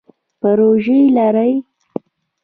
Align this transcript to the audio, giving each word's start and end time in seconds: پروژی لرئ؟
پروژی 0.41 0.99
لرئ؟ 1.15 1.51